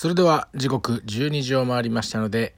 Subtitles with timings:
[0.00, 2.54] それでは時刻12時を回りましたので、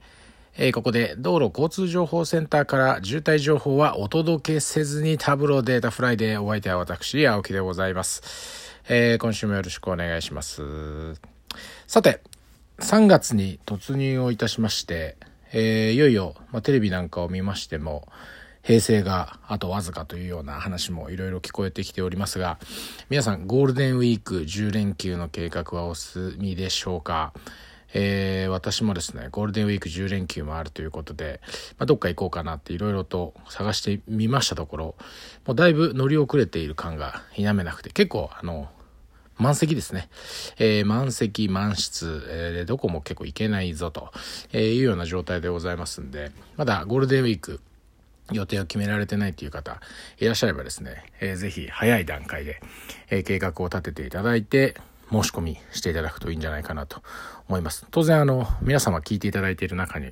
[0.55, 8.79] えー、ここで道路交通情報センターから渋滞情報はお届けせずに Tableau Data Friday お相手は私、青木でございます。
[8.87, 11.15] えー、今週もよろしくお願いします。
[11.85, 12.21] さて、
[12.79, 15.17] 3月に突入をいたしまして、
[15.51, 18.07] えー、いよいよ、まあ、テレビなんかを見ましても、
[18.63, 22.57] 平成があとわずかというような話もいろいろ聞こえてきておりますが、
[23.09, 27.33] 皆さんゴールデンウィーク10連休の計画はお済みでしょうか？
[27.93, 31.41] えー、私もですね、ゴールデンウィーク10連休もあるということで、
[31.77, 34.95] まあ、どっか行こうかなっていろいろと探してみましたところ、
[35.45, 38.69] もうだいぶ乗り遅れている感が否めなくて、結構あの、
[39.37, 40.09] 満席ですね。
[40.57, 44.11] えー、満席、満室、えー、どこも結構行けないぞと、
[44.53, 47.59] えいうような状態でございますんで、まだゴールデンウィーク、
[48.31, 49.81] 予定を決められてないという方
[50.17, 52.61] いらっしゃればですね、えー、ぜひ早い段階で、
[53.09, 54.75] えー、計画を立てていただいて、
[55.11, 57.03] 申し込みしていただくといいんじゃないかなと
[57.47, 57.85] 思います。
[57.91, 60.11] 当然あの、皆様聞いていただいている中に、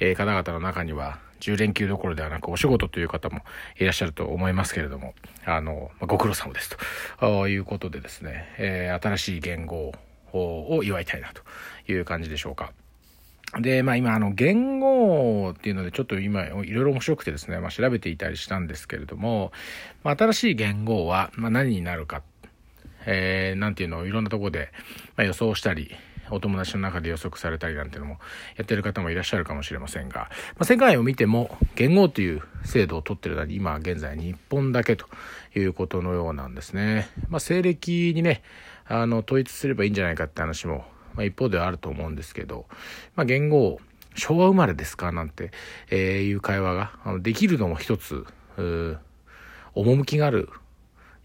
[0.00, 3.40] えー、方々の中には、10連休どころではなくお仕事という方も
[3.76, 6.76] いらっしゃると思いますけれども、あの、ご苦労様です
[7.18, 9.92] ということでですね、えー、新しい言語
[10.32, 11.42] を祝いたいなと
[11.90, 12.72] いう感じでしょうか。
[13.60, 19.52] で、まあ今、あの、言語っていうので、ちょっと今、いろいろ面白くてですね、まあ調べていたりしたんですけれども、
[20.04, 22.22] まあ新しい言語は、まあ何になるか、
[23.04, 24.70] えー、なんていうのをいろんなところで、
[25.16, 25.90] まあ、予想したり、
[26.30, 28.18] お友達の中で予測されたりなんていうのも
[28.56, 35.06] やってる方もいらっしゃるかもしれませんが、まあ、世界を見ても言語という制度を取ってるのは今現在日本だけと
[35.54, 37.08] いうことのようなんですね。
[37.28, 38.42] まあ、西暦にね、
[38.86, 42.66] あの、統一すればいいんじゃないかって話もまあ、一方ではあると思うんですけど、
[43.16, 43.80] まあ、言語
[44.14, 45.12] 昭和生まれですか？
[45.12, 45.52] なんて、
[45.90, 48.26] えー、いう会話ができるのも一つ、
[49.74, 50.50] 趣がある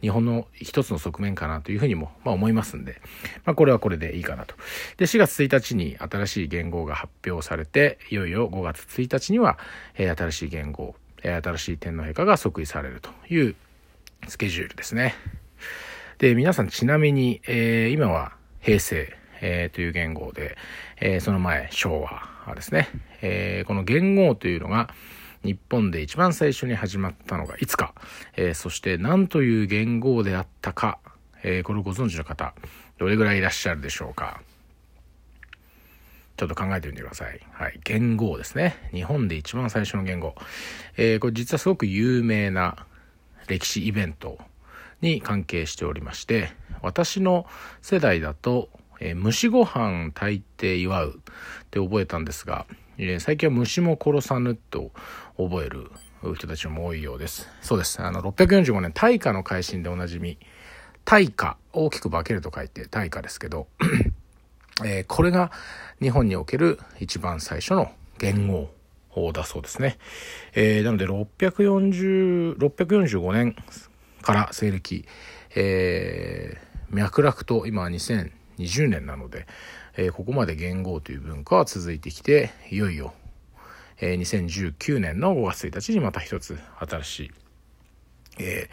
[0.01, 3.01] 日本の一つの側面かなというふうにも、まあ、思いますんで、
[3.45, 4.55] まあ、これはこれでいいかなと。
[4.97, 9.57] で、4月1日に新しい言語が発表されて、いよいよ5月1日には、
[9.95, 13.55] えー、新しい言語、えー、新しい天皇陛下が即位されるという
[14.27, 15.15] スケジュールですね。
[16.19, 20.57] で、皆さんちなみに、えー、今は平成、えー、という言語で、
[20.99, 22.89] えー、その前、昭和ですね。
[23.21, 24.93] えー、この元号というのが、
[25.43, 27.93] 日本で一番最初に始まったのがいつか、
[28.35, 30.99] えー、そして何という元号であったか、
[31.43, 32.53] えー、これをご存知の方、
[32.97, 34.41] どれぐらいいらっしゃるでしょうか。
[36.37, 37.39] ちょっと考えてみてください。
[37.51, 37.79] はい。
[37.83, 38.75] 元号ですね。
[38.93, 40.35] 日本で一番最初の言語。
[40.95, 42.85] えー、これ実はすごく有名な
[43.47, 44.37] 歴史イベント
[45.01, 47.47] に関係しておりまして、私の
[47.81, 48.69] 世代だと、
[48.99, 52.65] えー、虫ご飯炊いて祝うって覚えたんですが、
[52.97, 54.91] えー、最近は虫も殺さぬと
[55.37, 55.91] 覚える
[56.35, 57.47] 人たちも多いようです。
[57.61, 58.01] そうです。
[58.01, 60.37] あの、645年、大化の改新でおなじみ、
[61.05, 63.67] 大化、大きく化けると書いて大化ですけど、
[64.83, 65.51] えー、これが
[66.01, 69.97] 日本における一番最初の元号だそうですね。
[70.53, 73.55] えー、なので640、645年
[74.21, 75.05] から西暦、
[75.55, 79.47] えー、脈絡と今は2000 20年なので、
[79.95, 83.13] えー、ここまで元号という文化は続いてきて、いよいよ、
[83.99, 87.31] えー、2019年の5月1日にまた一つ新しい、
[88.39, 88.69] え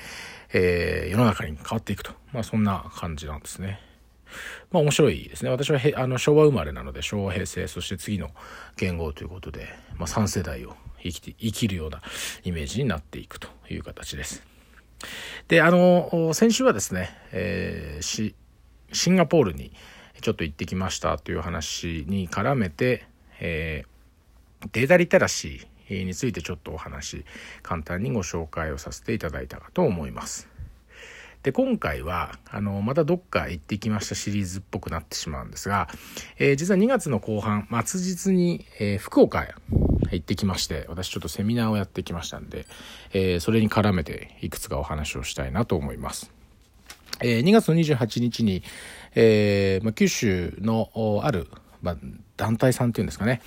[0.52, 2.12] えー、世の中に変わっていくと。
[2.32, 3.80] まあそんな感じなんですね。
[4.70, 5.50] まあ面白いですね。
[5.50, 8.30] 私はへあの昭和生まれなので、昭和平成、そして次の
[8.76, 12.02] 元号ということで、まあ3世代を生きて、生きるような
[12.42, 14.42] イメージになっていくという形です。
[15.48, 18.34] で、あの、先週はですね、えー、し、
[18.94, 19.72] シンガポールに
[20.20, 23.06] ちょっと行ってきましたという話に絡めて、
[23.40, 27.24] えー、データリテラシーについてちょっとお話
[27.62, 30.48] 簡単にご紹介をさせていただいたかと思います。
[31.44, 35.88] で、今回は、あの、またどっか行ってきましたシリーズっぽくなってしまうんですが、
[36.38, 39.54] えー、実は2月の後半、末日に、えー、福岡へ
[40.10, 42.64] 行ってきまして、私ちょっとセミナーをやってきましたんで、
[43.12, 46.33] えー、それに絡めていくつかお話をしたいなと思います。
[47.20, 48.62] えー、2月の28日に、
[49.14, 50.90] えーまあ、九州の
[51.22, 51.48] ある、
[51.82, 51.96] まあ、
[52.36, 53.40] 団体さんっていうんですかね、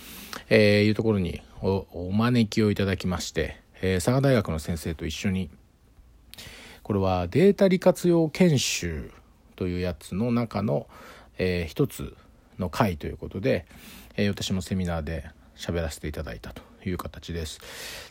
[0.50, 5.50] えー、いうところにお招きをいただきまして、えー、佐賀大学の先生と一緒に
[6.84, 9.12] これはデータ利活用研修
[9.56, 10.88] というやつの中の、
[11.38, 12.16] えー、一つ
[12.60, 13.66] の会ということで、
[14.16, 16.62] えー、私もセミナーで喋らせていただいたと。
[16.86, 17.60] いう形です。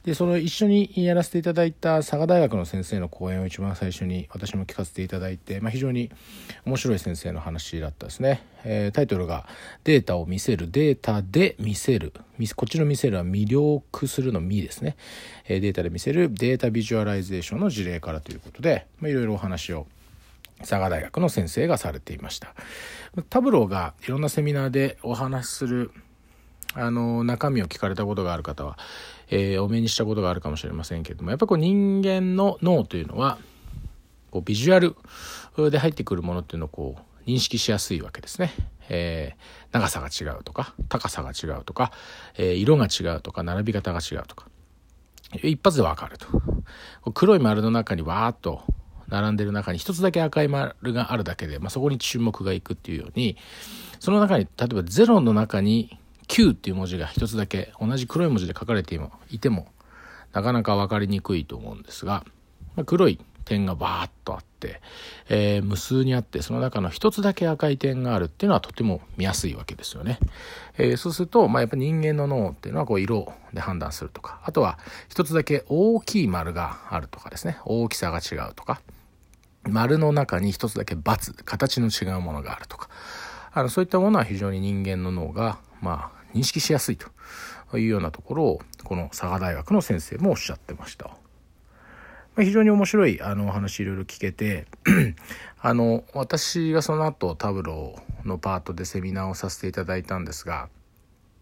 [0.04, 6.10] で、その一緒にやらせていただいた佐賀大学の先生の講演を一番最初に私も聞かせていただいて、まあ、非常に
[6.64, 8.42] 面白い先生の話だったですね。
[8.64, 9.46] えー、タイトルが
[9.84, 12.12] データを見せる、データで見せる。
[12.54, 14.96] こっちの見せるは魅力するのみですね。
[15.48, 19.86] えー、データで見せる data visualization の事例からということで、ま、いろいろお話を
[20.60, 22.54] 佐賀大学の先生がされていました
[23.28, 25.90] Tableau がいろんなセミナーでお話しする
[26.74, 28.78] あの中身を聞かれたことがある方は、
[29.30, 33.38] えー、お目にしたことがあるかもしれませんけれどもやっぱこう人間の脳というのは
[34.30, 34.96] こうビジュアル
[35.70, 38.52] で入ってくるものっていうのをこう認識しやすいわけですね。
[38.88, 41.90] えー、長さが違うとか高さが違うとか、
[42.38, 44.46] えー、色が違うとか並び方が違うとか
[45.42, 46.28] 一発でわかると
[47.12, 48.62] 黒い丸の中にわーっと
[49.08, 53.36] 並んでる中に一つだけ赤い丸があるだけで、まあ、そこに注目がいくっていうように
[53.98, 55.98] その中に例えば0の中に
[56.28, 58.98] 9っていう文字が一つだけ同じ黒い文字で書かれて
[59.30, 59.68] いても
[60.32, 62.24] なかなか分かりにくいと思うんですが、
[62.74, 64.82] ま、黒い点がバーッとあって、
[65.28, 70.18] えー、無数にあってその中の一つだけ赤い点があるっていうのはとても見やすいわけですよね。
[70.76, 74.78] えー、そうすると、まあ、やっぱり人間の脳っていうのはこう色で判断するとかあとは
[75.08, 77.58] 一つだけ大きい丸があるとかですね。
[77.64, 78.80] 大きさが違うとか。
[79.68, 82.88] 丸の中に一つだけ×形の違うものがあるとか。
[83.52, 87.08] あのそういったものは非常に人間の脳がまあ認識しやすいと
[87.78, 91.10] いうようなところをこの佐賀大学の先生もおっしゃってました。
[92.36, 94.66] ま非常に面白いあのお話いろいろ聞けて
[95.60, 100.68] あの私がその後タブローのパートでセミナーをさせていただいたんですが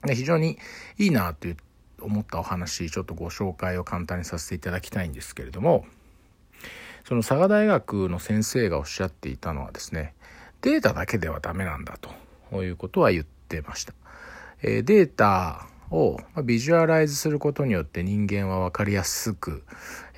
[0.06, 0.56] 非常に
[0.98, 1.56] いいなという
[2.00, 5.84] 思ったお話ちょっとご紹介を簡単にさせていただきたいんですけれども
[7.06, 10.14] その佐賀大学の先生がおっしゃっていたのはですね
[10.62, 13.94] データだけではダメなんだということは言ってました。
[14.66, 19.62] えデータをビジュアライズすることによって人間は分かりやすく、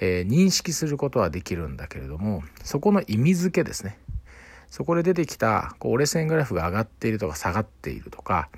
[0.01, 3.99] え、認識することはできるんだけれどもそこの意味付けですね。
[4.71, 8.49] そこで出てきたこう折れ線グラフが上がっているとか下がっているとか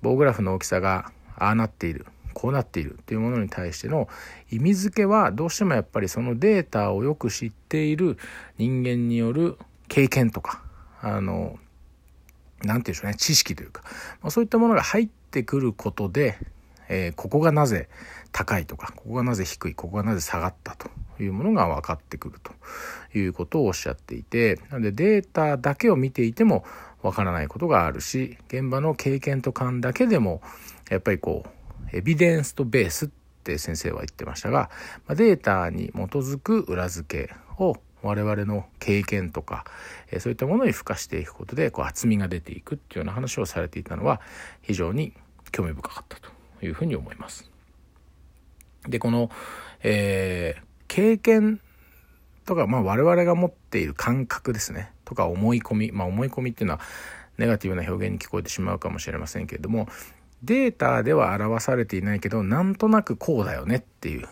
[0.00, 4.08] 棒グラフの大きさがああなっているこうなっているというものに対しての
[4.50, 8.18] 意味付けはどうしてもやっぱりそのデータをよく知っている
[8.58, 9.58] 人間による
[9.88, 10.62] 経験とか
[11.00, 11.58] あの
[12.62, 13.82] 何て言うんでしょうね知識というか、
[14.22, 16.38] ま、そういったものが入ってくることで
[16.88, 17.88] えー、ここがなぜ
[18.32, 20.90] 高いとかここがなぜ低いここがなぜ下がったと
[21.22, 22.52] いうものが分かってくると
[23.18, 26.64] いうことをおっしゃっていてなのでデータだけを見ていても
[27.02, 30.42] 分からないことがあるし現場の経験と勘だけでも
[30.90, 31.44] やっぱりこ
[31.92, 33.08] うエビデンスとベースっ
[33.44, 34.70] て先生は言ってましたが
[35.08, 37.76] データに基づく裏付けを
[38.06, 39.64] 我々の経験とか、
[40.10, 44.20] えそういったものに付加していくことでこう厚みが出ていくっていうような話をされていたのは
[44.62, 45.12] 非常に
[45.52, 46.30] 興味深かったと
[46.64, 47.50] いうふうに思います。
[48.88, 49.30] で、この、
[49.82, 51.60] えー、経験
[52.44, 56.80] とか、まあ我々が持っている感覚ですね、とか思い込み、まあ思い込みっていうのは
[57.38, 59.88] ネガティブな表現に聞こえてしまうかもしれませんけれども、
[60.42, 64.28] データでは表されていないけど、なんとなくこうだよねっていう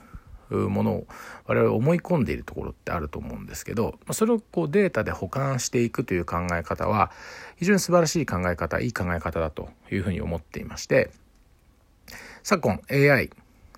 [0.50, 1.06] ものを
[1.46, 7.10] 我々思い込んでいるところってあると思うんですけどそれをこうデータで保管していくという考え方は
[7.56, 11.10] 非常に素晴らしい考え方いい考え方だというふうに思っていまして
[12.42, 13.30] 昨今 AI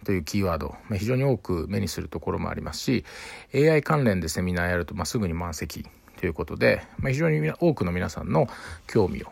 [0.04, 3.04] というキーワード、非常に多く目にするところもありますし
[3.54, 5.84] AI 関連でセミナーやると、まあ、すぐに満席
[6.18, 8.46] ということで、まあ、非常に多くの皆さんの
[8.86, 9.26] 興味を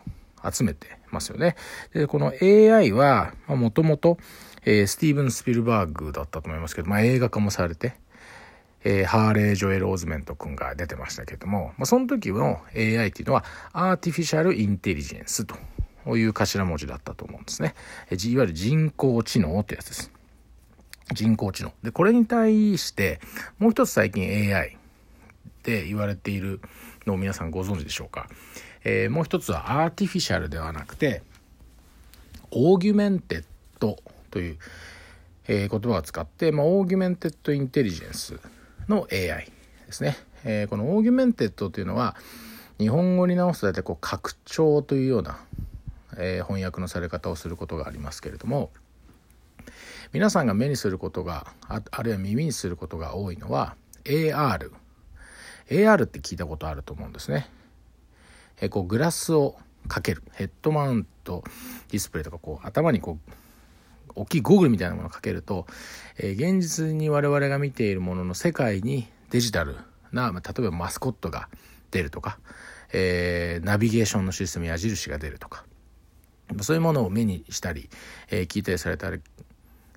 [0.49, 1.55] 集めてますよね。
[1.93, 4.17] でこの AI はもともと
[4.65, 7.95] えスティーブン・スピルバーグだったと思いますけど、まあ、映画化もされて、
[8.83, 15.55] えー、ハーレー・ジョエル・オズメント君が出てましたけども、まあ、その時の AI っていうのはartificial intelligence と
[16.17, 17.75] いう頭文字だったと思うんですね。
[18.11, 20.11] いわゆる人工知能ってやつです。
[21.13, 21.71] 人工知能。
[21.83, 23.19] で、これに対して、
[23.59, 24.77] もう一つ最近 AI
[25.63, 26.61] で言われている
[27.05, 28.27] のを皆さんご存知でしょうか。
[28.83, 31.23] えー、もう一つは artificial ではなくて、
[32.51, 33.97] augmented
[34.35, 34.57] という、
[35.47, 38.39] えー、言葉を使って、まあ、 augmented intelligence
[38.87, 39.51] の AI
[39.87, 40.17] ですね。
[40.43, 42.15] えー、この augmented というのは、
[42.77, 45.39] 日本語に直すと大体こう拡張というような
[46.17, 48.71] えー、翻訳のされ方をすることがありますけれども
[50.13, 53.75] 皆さんが目にすることがあ、あるいは耳にすることが多いのは
[54.05, 54.71] AR
[55.69, 57.49] AR って聞いたことあると思うんですね。
[58.61, 61.43] えー、こうグラスをかけるヘッドマウント
[61.89, 63.31] ディスプレイとかこう頭にこう
[64.15, 65.65] 大きいゴーグルみたいなものをかけると、
[66.17, 69.75] えー、現実に我々が見ているものの世界にデジタル
[70.11, 71.49] な、まあ、例えばマスコットが
[71.91, 72.39] 出るとか、
[72.93, 75.65] えー、ナビゲーションのシステム矢印が出るとか
[76.61, 77.89] そういうものを目にしたり、
[78.29, 79.21] えー、聞いたりされたり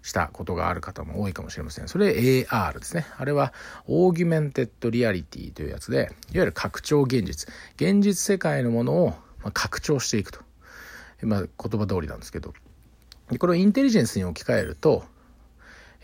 [0.02, 1.88] したことがある方も多いかもしれません。
[1.88, 2.12] それ
[2.48, 3.06] AR ですね。
[3.18, 3.52] あれは
[3.86, 7.52] augmented reality というやつで、いわゆる拡張現実。
[7.76, 9.14] 現実世界のものを
[9.52, 10.40] 拡張していくと。
[11.22, 12.54] ま、言葉通りなんですけど。
[13.36, 15.04] これをインテリジェンスに置き換えると、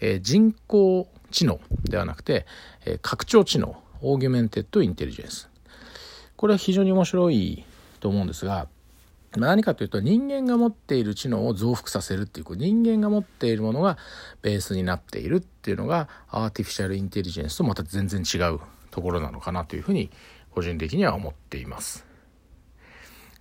[0.01, 2.47] えー、人工知能ではなくて、
[2.85, 5.49] えー、拡張知能、オーギュメンテッドインテリジェンス。
[6.37, 7.65] これは非常に面白い
[8.01, 8.69] と思うんですが
[9.37, 13.99] 何かというと人間が持っている知能を増幅させるっていう人間が持っているものが
[14.43, 20.11] ベースになっているっていうのがアーティフィシャルインテリジェンスとまた全然違うところなのかなというふうに
[20.51, 22.07] 個人的には思っています。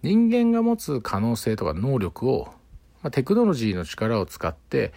[0.01, 2.49] 人間が持つ可能性とか能力を、
[3.03, 4.93] まあ、テクノロジーの力を使って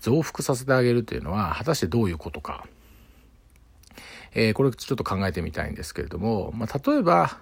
[0.00, 2.66] 増幅させてあげるというのは果たしてどういうことか、
[4.34, 7.38] えー、これちょっと考えてみたいんですけれども、まあ、例えば、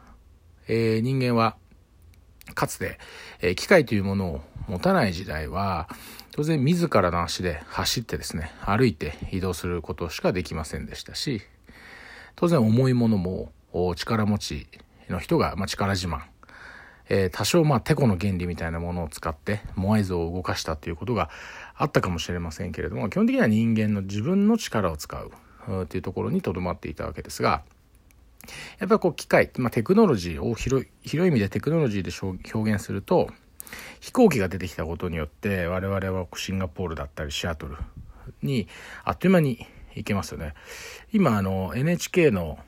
[0.69, 1.57] えー、人間は
[2.55, 2.99] かつて、
[3.41, 5.89] えー、機械というものを持たない時代は
[6.33, 11.43] 当然自らの足で走ってですね歩いて移動することしかできませんでしたし
[12.37, 13.53] 当然重いものも
[13.97, 14.67] 力持ち
[15.09, 16.23] の人が、まあ、力自慢、
[17.09, 21.31] えー、多少まあテコの原理みたいなものを使ってモアイ像を動かしたということが
[21.77, 25.31] あったかもしれませんけれども基本的には人間の自分の力を使う
[25.83, 27.63] っていうところにとどまっていたわけですが
[28.79, 32.11] やっぱりこう機械、まあ、テクノロジーを広い広い意味でテクノロジーで
[32.53, 33.31] 表現すると
[34.01, 37.77] 飛行機が出てきたことによって我々はシンガポールだったりシアトル
[38.43, 38.69] に
[39.05, 40.55] あっという間に行けますよね。
[41.13, 42.59] 今あの NHK の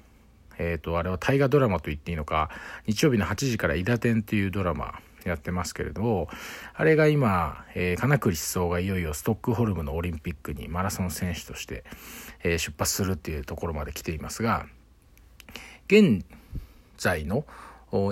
[0.58, 2.50] えっ、ー、とあれは大河ドラマと言っていいのか
[2.86, 6.28] 日曜日の8時から「伊田天」っていうドラマやってますけれど
[6.75, 11.84] あれが今、えー、金栗思想がいよいよストックホルムのオリンピックにマラソン選手として、
[12.42, 14.66] えー、出発するっていうところまで来ていますが
[15.88, 16.25] 現
[16.96, 17.44] 在の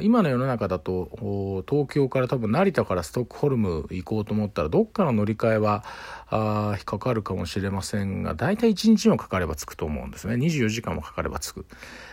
[0.02, 5.84] 今の世の中だと東京から多分成田からストックホルム行こうと思ったらどっかの乗り換えは
[6.28, 10.34] あかかるかもしれませんが大体1日もかかれば着くと思うんですね。
[10.34, 11.66] 24時間もかかれば着く。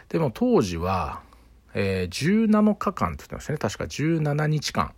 [0.09, 1.21] でも当時は、
[1.75, 3.59] えー、17日間って言ってましたね。
[3.59, 4.93] 確か17日間。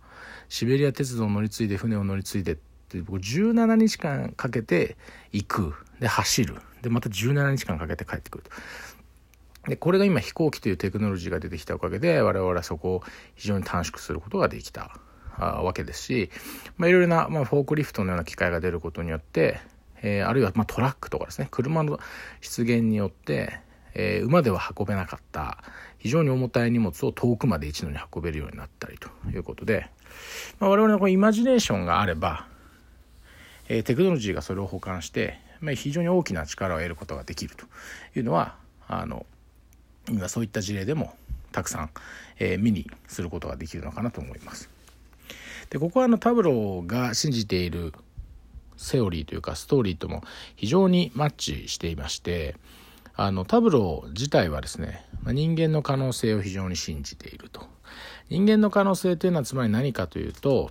[0.48, 2.56] シベリア鉄道を乗り継いで船を乗り継いでっ
[2.88, 4.96] て17日間かけて
[5.32, 5.74] 行く。
[6.00, 6.56] で走る。
[6.82, 8.50] でまた17日間かけて帰ってくると。
[9.68, 13.02] で、これが今飛行機というテクノロジーが出てきたおかげで、我々はそこを
[13.34, 14.98] 非常に短縮することができた
[15.38, 16.30] わけですし、
[16.76, 19.60] まあ、いろいろな、まあ、フォークリフトのような機械が出ることによって、
[20.02, 21.98] えー、あるいは、まあ、トラックとかですね、車の
[22.40, 23.58] 出現によって、
[23.94, 25.58] えー、馬では運べなかった
[25.98, 29.88] 非常に重たい荷物を遠くまで一度に運べるようになったりということで、
[30.58, 32.46] まあ、我々のこのイマジネーションがあれば、
[33.68, 37.66] えー、テクノロジーがそれを補完して、まあ、非常に大きな力を得ることができると
[38.18, 38.56] いうのは
[38.86, 39.24] あの
[40.08, 41.14] 今そういった事例でも
[41.52, 41.90] たくさん、
[42.38, 44.68] えー、見にすることができるのかなと思います。
[45.70, 47.94] でここはあのタブローが信じている
[48.76, 50.22] セオリーというかストーリーとも
[50.56, 52.56] 非常にマッチしていまして
[53.14, 57.66] あのタブロー自体はですね、ま、人間の可能性を非常に信じていると
[58.28, 60.70] 人間の可能性というのはつまり何かというと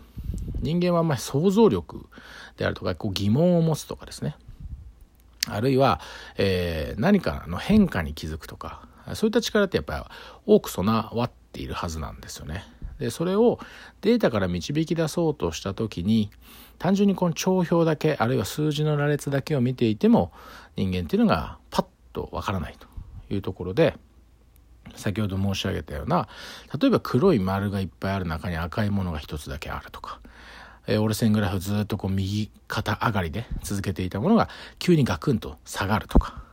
[0.61, 2.07] 人間はま想像力
[2.57, 4.35] であるとかこう疑問を持つとかですね
[5.47, 5.99] あるいは、
[6.37, 10.03] えー、何かの変化に気づくとかそういった力ってやっぱり
[10.45, 12.63] 多く備わっているはずなんですよね。
[12.99, 13.59] でそれを
[14.01, 16.29] データから導き出そうとした時に
[16.79, 20.31] 単純にこの帳票だけあるいは数字の羅列だけを見ていても
[20.75, 22.87] 人間っていうのがパッとわからないと
[23.33, 23.97] いうところで
[24.95, 26.27] 先ほど申し上げたような
[26.79, 30.19] 例えば黒い丸がいっぱいある中に赤いものが一つだけあるとか、
[30.87, 36.43] え、折れ線グラフずっとこう右肩上がりで続けていたものが急にガクンと下がるとか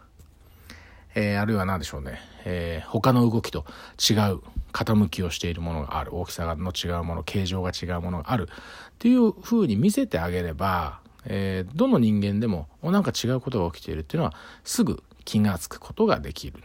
[1.14, 3.64] えー、あるいは何でしょうね、えー、他の動きと
[3.98, 4.40] 違う
[4.72, 6.14] 傾きをしているものがある。
[6.14, 8.48] 大きさの違うもの形状が違うものがある。
[8.50, 16.62] っていうふうに見せてあげれば、えー、どの人間でもおなんか違うことが起きているっていうのはすぐ気が付くことができる。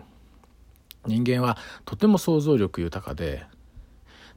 [1.06, 3.44] 人間はとても想像力豊かで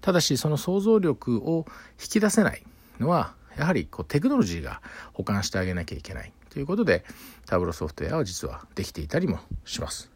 [0.00, 1.64] ただしその想像力を
[2.00, 2.62] 引き出せない
[3.00, 6.32] のはやはりこうテクノロジーが保管してあげなきゃいけない。
[6.50, 7.04] ということで
[7.46, 10.10] タブロソフトウェアは実はできていたりもします。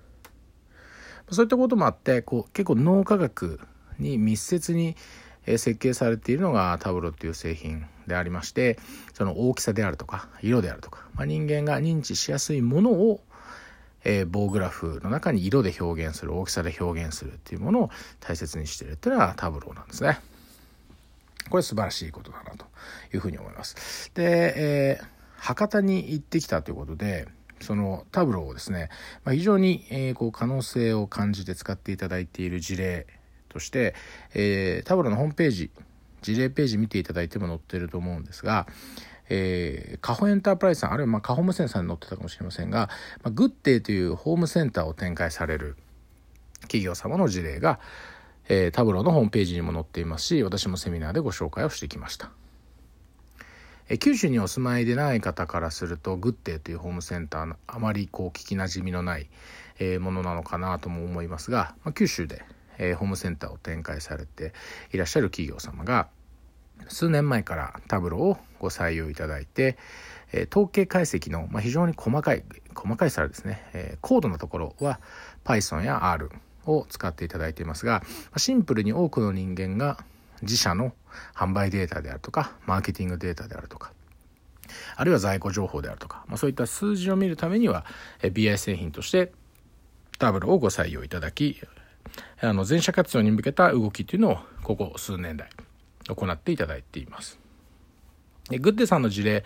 [1.30, 3.60] そういったこともあってこう結構脳科学
[3.98, 4.96] に密接に
[5.46, 8.78] 設計されているのがタブロっていう製品でありまして
[9.12, 13.20] その大きさであるとか色であるとか、まあ、人間が認知しやすいものを、
[14.04, 20.20] えー、棒グラフの中に色で表現する大きさで表現するっていうものを大切にしているっていうのはタブローなんですね。
[21.50, 22.66] これ素晴らしいことだなと
[23.12, 24.10] いうふうに思います。
[24.14, 27.26] で、えー博多に行ってきたということで、
[27.60, 28.90] そのタブローをですね、
[29.24, 33.08] まあ、非常に、えー、こう可能性を感じて使っていただいている事例
[33.48, 33.96] として、
[34.34, 35.70] えー、タブローのホームページ、
[36.22, 38.68] 事例ページ見ていただいても載ってると思うんですが、
[39.28, 42.88] えー、カホエンタープライズさん、あるいはまあカホームセンさんに載ってたかもしれませんが、
[43.24, 45.76] まあ、グッデイというホームセンターを展開される
[46.62, 47.80] 企業様の事例が、
[48.48, 52.30] えー、タブローのホームページにも載っていますし、私もセミナーでご紹介をしてきました。
[53.92, 59.28] え九州にお住まいでない方からするとグッデイというホームセンターのあまりこう聞きなじみのない、
[59.78, 62.42] えものなのかなとも思いますが、まあ、九州で、
[62.78, 64.54] え、ホームセンターを展開されて
[64.94, 66.08] いらっしゃる企業様が
[66.88, 69.76] 数年前からタブロをご採用いただいて、
[70.32, 72.44] え、統計解析の、ま、非常に細かい
[72.74, 75.00] 細かいさですね、え、高度なところは
[75.44, 76.30] Python や R
[76.64, 78.02] を使っていただいていますが
[78.38, 79.98] シンプルに多くの人間が
[80.42, 80.92] 自社の
[81.34, 83.92] 販売データであるとかマーケティングデータであるとか
[84.96, 87.84] あるいは在庫情報であるとか、まあ、そういった数字を見るためには
[88.22, 89.32] BI 製品として
[90.18, 91.60] タブロをご採用いただき
[92.40, 95.48] あの全社活動に向けた動きというのをここ数年来
[96.08, 97.38] 行っていただいています。
[98.50, 99.44] でグッデさんの事例、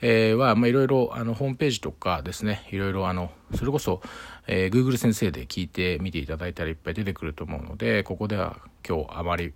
[0.00, 4.00] えー、は、まあ、いろいろあのホームページとかですねいろいろあのそれこそ、
[4.46, 9.52] えー、Google 先生で聞いてみていただいたらいっぱい出てくると思うのでここでは今日あまり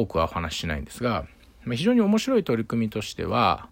[0.00, 1.26] 多くはお話ししないんですが、
[1.74, 3.68] 非常に面白い取り組みとしては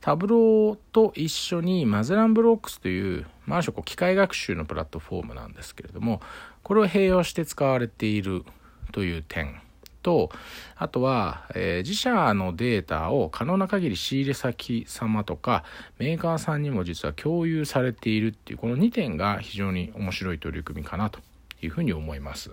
[0.00, 6.20] タブローと一緒にマゼランブロックスという、まあ、ある種機械学習のプラットフォームなんですけれども
[6.62, 8.44] これを併用して使われている
[8.92, 9.60] という点
[10.02, 10.30] と
[10.76, 15.64] あとは、えー、自社のデータを可能な限り仕入れ先様とか
[15.98, 21.18] メーカーさんにも実は共有されているっていうこの2点が非常に面白い取り組みかなと
[21.60, 22.52] いうふうに思います。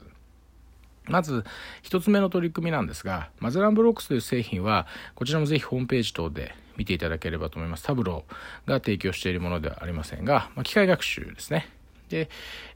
[1.05, 1.43] まず
[1.83, 7.83] 1つ目の取り組みなんですがマゼランブロックスという製品はこちらもぜひホームページ等で見ていただければと思います。
[7.83, 11.69] タブローが提供しているものではありませんが、まあ、機械学習ですね。
[12.09, 12.29] で、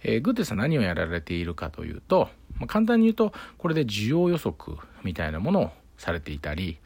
[0.03, 2.29] えー、グッデスは何をやられているかというと、
[2.60, 6.79] まあ、簡単に言うとこれで需要予測みたいなものをされていたり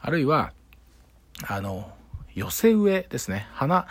[0.00, 0.52] あるいは
[1.46, 1.92] あの
[2.34, 3.48] 寄せ植えですね。
[3.52, 3.86] 花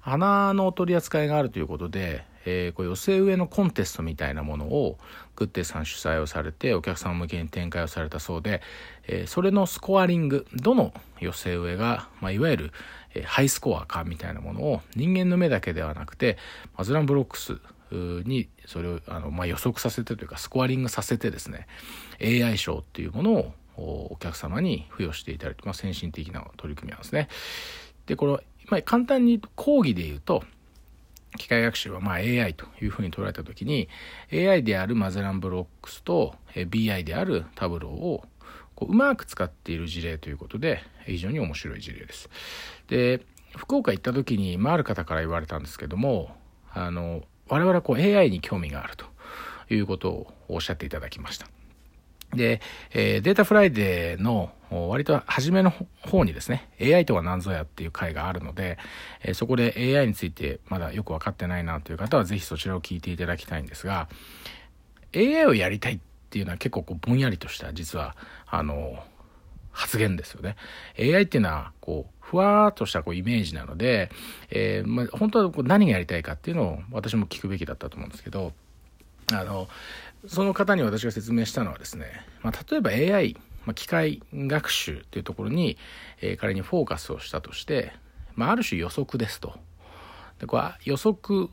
[0.00, 4.98] 花の取り扱いがあるということで、えー、こう寄せ植えのコンテストみたいなものを
[5.36, 8.62] グッデさん主催をされてお客さん向けに展開をされたそうで、
[9.06, 12.72] えー、それのスコアリングどの寄せ植えが、まあ、いわゆる
[13.14, 16.36] えハイスコアかみたいなものを人間の目だけではなくて
[16.76, 17.58] マズランブロックス
[17.90, 21.66] にそれをあの、まあ、予測させてというかスコアリングさせてですね
[22.22, 23.52] AI 賞っていうものを
[24.12, 27.28] お客様に付与していただいて、まあ、先進的な取り組みなんですね。
[28.06, 30.44] でこれ、ま、簡単に講義で言うと
[31.36, 33.88] 機械学習はまあ AI というふうに捉えた時に
[34.32, 38.24] AI であるマゼランブロックスと BI であるタブローを
[38.74, 42.28] こううまく使っている事例ということで非常に面白い事例です。
[42.88, 43.20] で
[43.56, 46.36] 福岡行った時に、まあ、ある方から言われたんですけども
[46.72, 49.06] あの我々はこう AI に興味があると
[49.74, 51.48] いうことをおっしゃっていただきました。
[52.34, 52.60] で、
[52.92, 58.78] えー、 Data Friday の割と初めの方にですね、AI とは何ぞやっていう回があるので、
[59.22, 64.08] えー、そこで AI についてまだよく分かってないなという方はぜひそちらを聞いていただきたいんですが、
[65.14, 65.98] AI をやりたいっ
[66.30, 68.16] ていうのは結構こうぼんやりとした実は
[68.46, 69.02] あの
[69.72, 70.56] 発言ですよね。
[70.98, 74.10] AI っていうのはこうふわーっとしたこうイメージなので、
[74.50, 78.52] えーまあ、本当はこう何がやりたいかっていうのを私も聞くべきだったと思うんですけど
[79.32, 79.68] あの
[80.26, 82.06] その方に私が説明したのはですね、
[82.42, 85.78] まあ、例えば AI、まあ、機械学習っていうところに、
[86.20, 87.92] えー、仮にフォーカスをしたとして、
[88.34, 89.54] まあ、ある種予測ですと。
[90.38, 91.50] でこれ予測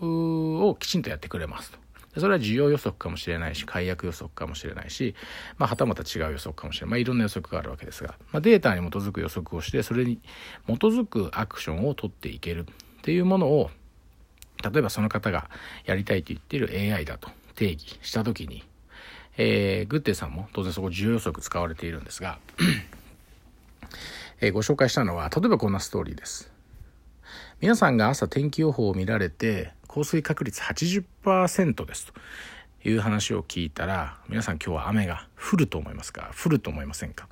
[0.00, 1.78] をきちんとやってくれますと。
[2.20, 5.14] それは需要予測かもしれないし解約予測かもしれないし、
[5.58, 10.18] まあ、はたまた違う予測かもしれない、まあ、いろんな予測があるわけですが、まあ、データに基づく予測をしてそれに
[10.66, 12.64] 基づくアクションを取っていけるっ
[13.02, 13.70] ていうものを
[14.62, 15.50] 例えばその方が
[15.84, 18.62] やりたいと言っている AI だと定義した時に、
[19.36, 22.38] えー、グッテさんも当然そこ需要予測使われているんですが
[24.40, 26.52] えー、ご紹介したのは例えばこんなストーリーです。
[27.60, 32.12] 皆さんが朝天気予報を見られて降水確率80%ですと。
[32.84, 36.30] いう話を聞いたら皆さん今日は雨が降ると思いますか？
[36.40, 37.28] 降ると思いませんか？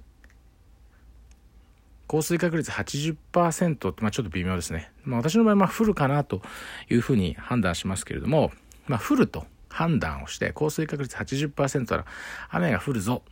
[2.08, 4.90] 降水確率80%って、まあ、ちょっと微妙ですね。
[5.04, 6.42] まあ、私の場合、まあ、降るかなと
[6.90, 8.50] いうふうに判断しますけれども、
[8.88, 12.04] まあ、降ると判断をして、降水確率80%なら
[12.48, 13.22] 雨が降るぞ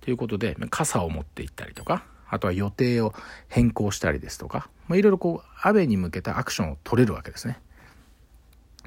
[0.00, 3.12] ということで、傘を持って行ったりとか、あとは予定を
[3.48, 7.60] 変更したりですとか、まあ、いろいろこう、雨に向けたアクションを取れるわけですね。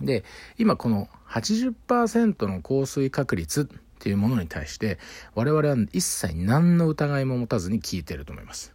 [0.02, 0.24] で、
[0.58, 4.98] 今この80%の降水確率っていうものに対して、
[5.36, 8.74] 我々は一切何の疑いも持たずに聞いてると思います。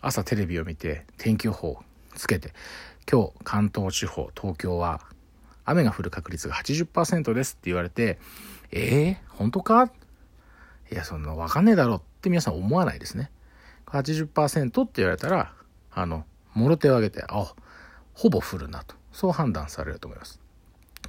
[0.00, 1.84] 朝テレビを見て天気予報を
[2.16, 2.52] つけて、
[3.08, 5.00] 今日関東地方、東京は
[5.64, 8.18] 雨が降る確率が80%ですって言われて、
[8.70, 9.90] えー、本当か？
[10.92, 13.30] いや、そんなわかんねえだろって皆さん思わないですね。
[13.86, 15.52] 80%って言われたら、
[15.92, 16.24] あの、
[16.54, 17.54] もろ手を挙げて、あ、
[18.12, 18.94] ほぼ降るなと。
[19.12, 20.40] そう判断されると思います。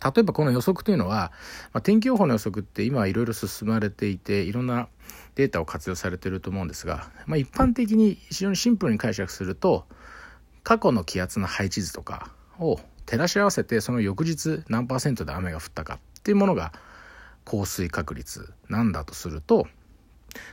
[0.03, 1.31] 例えばこの予測というのは、
[1.73, 4.87] まあ、天気予報の予測って今はいろいろ進まれていて、いろんな
[5.35, 9.85] データを活用されていると思うんですが、まあ、一般的に非常にシンプルに解釈すると、
[10.63, 16.73] 過去の気圧の配置図とかを照らし合わせて、その翌日何パーセントで雨が降ったかっていうものが、
[17.45, 19.67] 降水確率なんだとすると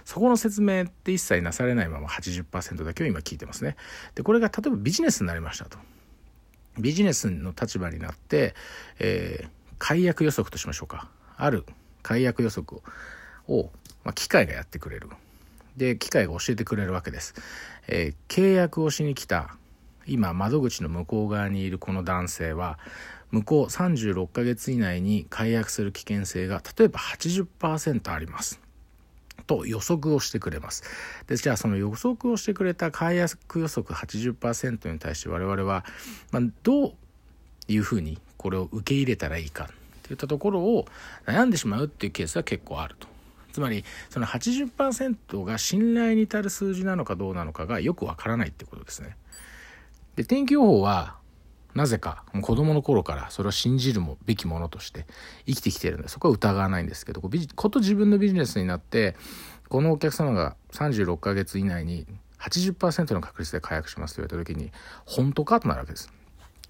[0.04, 3.76] そこの説明って一切なされないまま80%だけを今聞いてますね。
[4.14, 5.78] でこれが例えばビジネスになりましたと。
[6.78, 8.54] ビジネスの立場になって、
[8.98, 11.08] えー、解約予測としましょうか。
[11.36, 11.66] ある
[12.02, 12.80] 解約予測
[13.48, 13.70] を、
[14.04, 15.08] まあ、機械がやってくれる。
[15.76, 17.34] で、機械が教えてくれるわけです。
[17.88, 19.56] えー、契約をしに来た、
[20.06, 22.78] 今窓口の向こう側にいるこの男性は、
[23.30, 28.60] 向こう36ヶ月以内に解約する危険性が例えば80%あります。
[29.46, 30.84] と予測をしてくれます。
[31.26, 35.84] で、じゃあその予測をしてくれた解約予測80%に対して我々は、
[36.30, 36.92] まあ、どう
[37.68, 39.70] いうふうにこれを受け入れたらいいか
[40.02, 40.86] といったところを
[41.26, 43.08] 悩んでしまうっていうケースは結構あると。
[43.52, 49.16] つまりその80%が信頼に至る数字なのかどうなのかがよくわからないってことですね。
[50.16, 51.16] で天気予報は
[51.74, 55.06] なぜかもう子供の頃からそれを信じるもべきものとして
[55.46, 57.28] 生きてきてるんでそこは疑わないんですけどこ
[57.70, 59.16] と自分のビジネスになって
[59.68, 62.06] このお客様が36ヶ月以内に
[62.40, 64.70] 80%の確率で解約しますと言われた時に
[65.06, 66.12] 本当かとなるわけです。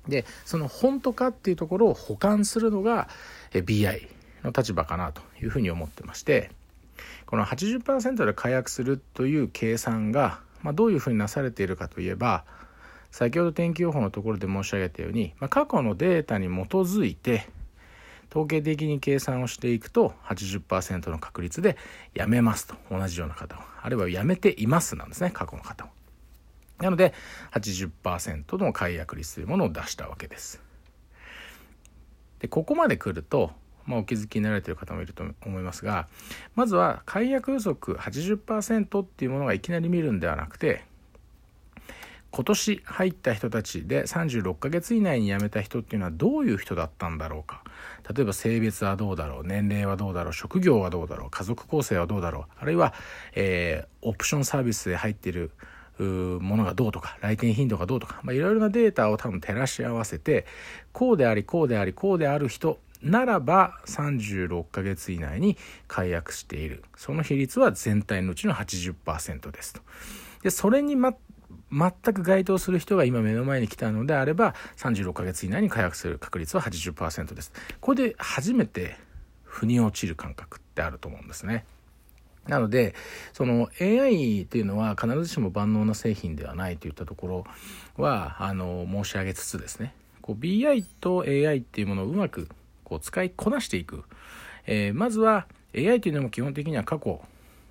[0.06, 3.08] でその本当かっていうところを補完するのが
[3.52, 4.08] BI
[4.42, 6.50] の立場かなというふうに思ってまして
[7.26, 12.44] この80%で解約するという計算が、まあ、どういうふうになされているかといえば
[13.12, 17.46] 先ほど天気予報のところで申し上げたように、まあ、過去のデータに基づいて
[18.30, 21.76] 統計的に計算をしていくと80%の確率で
[22.14, 22.74] やめますと。
[22.90, 23.58] 同じような方を。
[23.82, 25.30] あるいはやめていますなんですね。
[25.30, 25.88] 過去の方を。
[26.78, 27.12] なので
[27.52, 30.62] 80%の解約率というものを出したわけです。
[32.38, 33.52] でここまで来ると
[33.84, 36.06] まあ、お気づきになられてる方もいると思いますが
[36.54, 40.84] まずは解約予測80%っていうものがいきなり見るんではなくて
[42.32, 47.62] 今年入った人たちで36ヶ月以内に辞めた人っていうのはどういう人だったんだろうか
[48.10, 52.94] 例えば性別はどうだろう年齢はどうだろう職業はどうだろう家族構成はどうだろうあるいは、
[53.34, 55.50] えー、オプションサービスで入っている
[55.98, 60.46] ものがどうとか来店頻度がどうとか、いろいろなデータを多分照らし合わせて
[60.92, 65.56] こうでありこうでありこうである人ならば36ヶ月以内に
[65.88, 69.80] 解約しているその比率は全体のうちの80%ですと。
[70.42, 71.14] でそれに、ま、
[71.72, 77.52] 全く該当する人が今目の前に来たのであれば36ヶ月以内に解約する確率は80%です。
[77.80, 78.96] これで初めて
[79.44, 81.64] 腑に落ちる感覚ってあると思うんですね。
[82.48, 82.94] なので、
[83.32, 87.44] その AI っていうのは必ずしも万能な製品ではないといったところ
[87.96, 92.48] は、あの、申し上げつつですね、こう BI と AI っていうものをうまく
[92.84, 94.04] こう使いこなしていく。
[94.66, 97.20] えー、まずは AI というのも基本的には過去、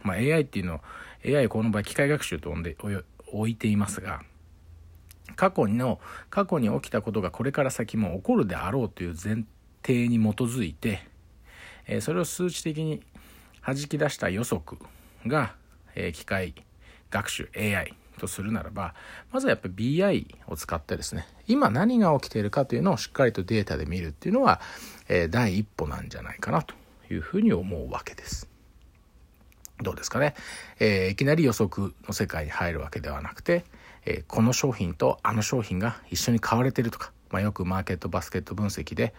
[0.04, 0.80] まあ、AI っていうのを
[1.26, 2.76] AI この場合機械学習と呼んで
[3.34, 4.22] 置いていますが
[5.36, 9.44] 過去の過去に起きたことがこれから先も起こるであろうという前
[9.84, 11.02] 提に基づいて、
[11.88, 13.02] え、それを数値的に
[13.66, 14.78] 弾き出した予測
[15.26, 15.56] が、
[15.96, 16.54] え、機械
[17.10, 18.94] 学習 AI とするならば
[19.32, 24.62] まずはやっぱり BI を使ってですね今何が起きているかというのをしっかりとデータで見るっていうのは、
[25.10, 26.76] え、第一歩なんじゃないかなと
[27.12, 28.51] いうふうに思うわけです。
[29.82, 30.36] どうですかね、
[30.80, 33.64] えー、いきなり予測の世界に入るわけではなくて、
[34.06, 39.14] えー、この商品とあの商品が一緒に買われてるとか、まあ、よくマーケットバスケット分析で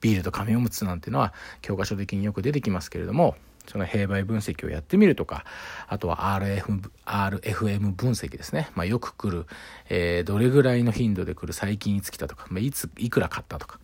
[0.00, 5.44] ビールと紙おむつなんていうのは教科書的によく出てきますけれどもその併売分析をやってみるとか
[5.86, 9.46] あとは RF RFM 分析ですね、まあ、よく来る、
[9.88, 13.78] えー、どれぐらいの頻度で来る最近いつ来たとか、まあ、いついくら買ったとか、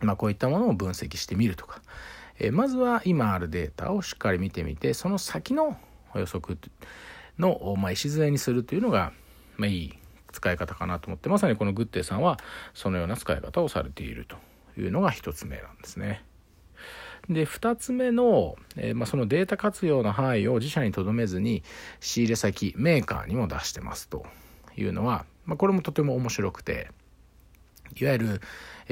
[0.00, 1.80] まあ、こういったものを分析してみるとか。
[2.40, 5.76] えまずは今あるデータをしっかり見てみてその先の
[6.14, 6.58] 予測
[7.38, 9.12] の、まあ、礎にするというのが、
[9.56, 9.92] まあ、いい
[10.32, 12.38] 使い方かなと思ってまさにこのグッテイさんは
[12.74, 14.36] そのような使い方をされていると
[14.80, 16.24] いうのが1つ目なんですね。
[17.28, 21.62] で2つ目の、えー、まあ、そのデータ活用の範囲を自社にとどめずに
[22.00, 24.24] 仕入れ先メーカーにも出してますと
[24.76, 26.90] いうのは、まあ、これもとても面白くて
[27.96, 28.40] いわゆる、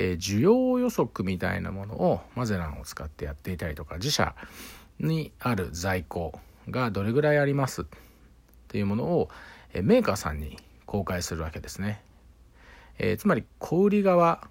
[0.00, 4.36] え、需要予測みたいなものをマゼランを使ってやっていたりとか自社
[5.00, 6.38] にある在庫
[6.70, 7.84] がどれぐらいありますっ
[8.68, 9.28] ていうものを、
[9.74, 10.56] え、メーカーさんに
[10.86, 12.00] 公開するわけですね。
[13.00, 14.46] え、つまり小売側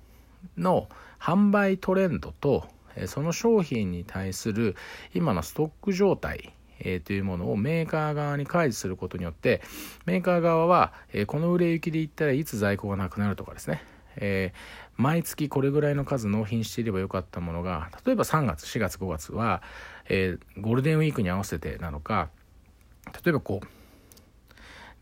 [0.57, 2.67] の販売トレンドと
[3.05, 4.75] その商品に対する
[5.13, 9.61] 今のストック状態え、というものをメーカー側に開示することによって
[10.05, 13.81] メーカー側は、え、この売れ行きで言ったらいつ在庫がなくなるとかですね
[14.17, 19.61] えー、毎月これぐらいの数納品していればよかったものが例えば3月4月5月は、
[20.09, 22.29] えー、ゴールデンウィークに合わせてなのか
[23.23, 23.67] 例えばこう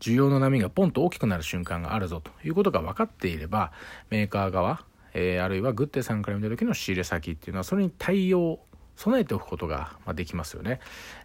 [0.00, 3.72] 需要の波がポンと大きくなる瞬間があるぞということが分かっていれば
[4.10, 8.60] メーカー側、えー、あるいはグッテさんから見た時の仕入れ先っていうのはそれに対応
[8.96, 10.80] 備えておくことができますよね。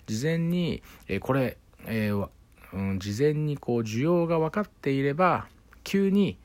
[0.05, 2.29] 事前に、えこれ、えー、
[2.73, 5.47] うん、事前にこう需要が分かっていれば
[5.83, 6.37] 急に、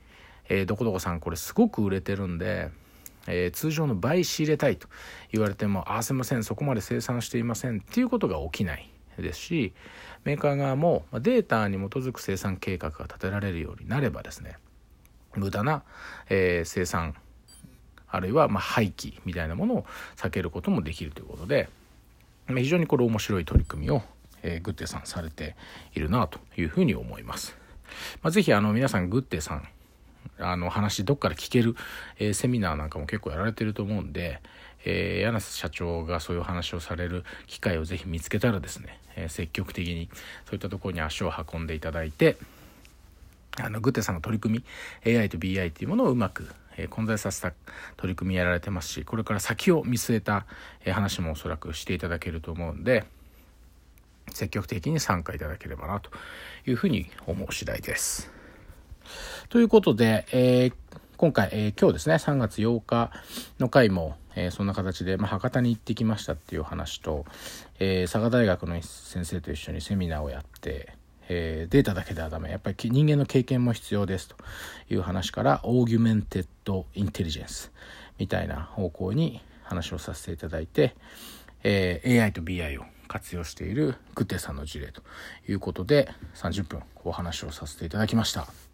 [0.48, 2.70] えー、どこどこさんこれすごく売れてるんで、
[3.26, 4.88] えー、通常の倍仕入れたいと
[5.32, 9.72] 言われてもあすいませんそこまで生産していませんっていうことが起きないですし
[10.24, 14.58] メーカー側もデータに基づく生産計画が立てられるようになればですね
[15.34, 15.82] 無駄な、
[16.28, 17.14] えー、生産
[18.08, 21.68] あるいはま廃棄みたいなものを避けることもできるということで
[22.48, 24.02] 非常にこれ面白い取り組みを、
[24.42, 25.56] えー、グッテさんされて
[25.94, 27.56] いるなというふうに思います。
[28.22, 29.68] まあ、ぜひあの皆さんグッテさん
[30.38, 31.76] あの話どっから聞ける、
[32.18, 34.40] えー、セミナーなんかも結構やられてると思うんで、
[34.84, 40.08] えー、柳瀬社長がそういう話をされる機会をぜひ見つけたらですね、えー、積極的に
[40.44, 42.36] そういったところに足を運んでいただいて
[43.58, 44.62] あのグテさんの取り組
[45.04, 46.46] み AI と BI というものをうまく
[46.76, 47.52] え混在させた
[47.96, 50.46] 取り組みやられてますしこれから先を見据えた、
[50.84, 53.04] え話もおそらくしていただけると思うんで
[54.32, 56.10] 積極的に参加いただければなと
[56.66, 58.35] いうふうに思う次第です。
[59.48, 60.72] ということで、えー、
[61.16, 63.12] 今回、えー、今日ですね3月8日
[63.58, 67.24] の回も、えー、そんな形で、まあ、博多に行ってきましたっていう話と、
[67.78, 70.94] え佐賀大学の先生と一緒にセミナーをやって
[71.28, 74.36] えー、データだけではダメやっぱり人間の経験も必要ですと
[74.88, 77.72] いう話からオーギュメンテッドインテリジェンス
[78.18, 80.94] みたいな方向に話をさせていただいて、
[81.64, 85.02] えー、AI と BI を活用しているグッテさんの事例と
[85.48, 88.65] いうことで30分お話をさせていただきました。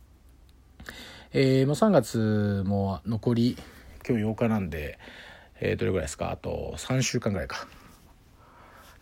[1.32, 3.56] えー、もう3月も残り
[4.06, 4.98] 今日8日なんで、
[5.60, 6.30] えー、どれぐらいですか？
[6.30, 7.66] あと3週間ぐらいか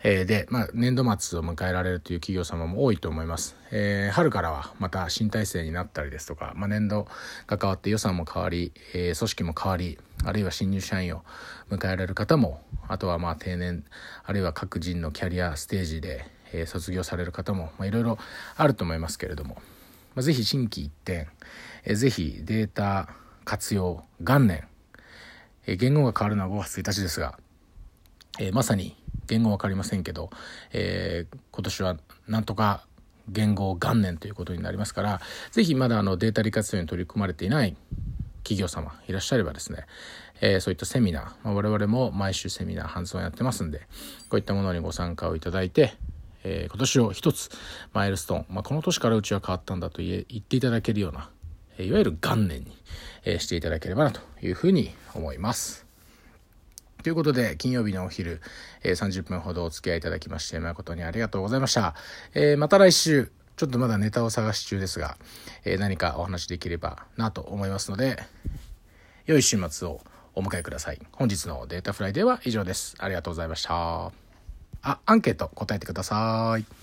[0.02, 3.54] えー、で、まあ、年度末を迎えられるという企業様も多いと思います。
[3.70, 7.06] えー、春からはまた新体制になったりですとか、まあ、年度
[7.46, 11.22] が変わって予算も変わり、えー、組織も変わり、あるいは新入社員を
[11.70, 13.84] 迎えられる方も、あとはまあ定年、
[14.24, 18.16] あるいは各人のキャリアステージで、え、卒業される方も、まあ、いろいろ
[18.56, 19.56] あると思いますけれども、
[20.14, 21.28] まあ、ぜひ新規一点、
[21.84, 23.08] え、ぜひデータ
[23.44, 24.66] 活用元年、
[25.66, 27.38] えー、言語が変わるのは5月1日ですが、
[28.38, 30.30] えー、まさに言語分かりませんけど、
[30.72, 31.96] えー、今年は
[32.28, 32.86] なんとか
[33.28, 35.20] 言語元年ということになりますから、
[35.52, 37.76] ぜひまだあのデータ利活用に取り組まれていない
[38.42, 39.86] 企業様いらっしゃればですね、
[40.40, 43.80] えー、そういったセミナー、まあ、我々も毎週セミナー、ハンズオンやってますんで、
[44.28, 45.94] こういったものにご参加をいただいて、
[46.42, 47.50] えー、今年を一つ
[47.92, 51.30] マイルストーン、まあ、この年からうちは変わったんだと言え言っていただけるような、
[51.84, 52.76] いわゆる元年に、
[53.24, 55.86] え、していただければなというふうに思います。
[57.02, 58.40] ということで、金曜日のお昼、
[58.82, 61.94] え、30分ほどお付き合いいただきまして、誠にありがとうございました。
[62.34, 65.16] え、また来週、ちょっとまだネタを探し中ですが、
[65.64, 68.22] え、何かお話できればなと思いますので、
[69.26, 70.00] 良い週末を
[70.34, 71.00] お迎えください。
[71.12, 72.96] 本日の Data Friday は以上です。
[72.98, 74.12] ありがとうございました。
[74.82, 76.79] あ、アンケート答えてください。